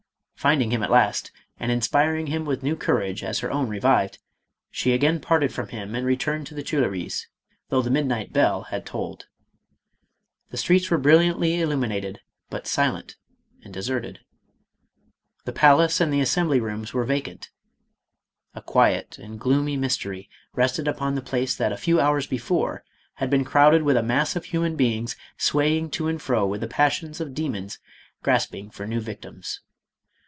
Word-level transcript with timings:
Finding 0.35 0.71
him 0.71 0.81
at 0.81 0.89
last, 0.89 1.29
and 1.59 1.71
inspiring 1.71 2.25
him 2.25 2.45
with 2.45 2.63
new 2.63 2.75
cour 2.75 2.99
age 2.99 3.23
as 3.23 3.41
her 3.41 3.51
own 3.51 3.69
revived, 3.69 4.17
she 4.71 4.91
again 4.91 5.19
parted 5.19 5.53
from 5.53 5.67
him 5.67 5.93
and 5.93 6.03
returned 6.03 6.47
to 6.47 6.55
the 6.55 6.63
Tuileries, 6.63 7.27
though 7.69 7.83
the 7.83 7.91
midnight 7.91 8.33
bell 8.33 8.63
had 8.63 8.83
tolled. 8.83 9.27
The 10.49 10.57
streets 10.57 10.89
were 10.89 10.97
brilliantly 10.97 11.61
illuminated, 11.61 12.21
but 12.49 12.65
silent 12.65 13.17
and 13.63 13.71
deserted; 13.71 14.21
the 15.45 15.51
palace 15.53 16.01
and 16.01 16.11
the 16.11 16.21
Assembly 16.21 16.59
rooms 16.59 16.91
were 16.91 17.03
vacant; 17.05 17.51
a 18.55 18.63
quiet 18.63 19.19
and 19.19 19.39
gloomy 19.39 19.77
mystery 19.77 20.27
rest 20.55 20.79
ed 20.79 20.87
upon 20.87 21.13
the 21.13 21.21
place 21.21 21.55
that 21.55 21.71
a 21.71 21.77
few 21.77 21.99
hours 21.99 22.25
before 22.25 22.83
had 23.17 23.29
been 23.29 23.45
crowded 23.45 23.83
with 23.83 23.95
a 23.95 24.01
mass 24.01 24.35
of 24.35 24.45
human 24.45 24.75
beings 24.75 25.15
swaying 25.37 25.91
to 25.91 26.07
and 26.07 26.19
fro 26.19 26.47
with 26.47 26.61
the 26.61 26.67
passions 26.67 27.21
of 27.21 27.35
demons 27.35 27.77
grasping 28.23 28.71
for 28.71 28.87
new 28.87 28.99
vic 28.99 29.21
tims. 29.21 29.59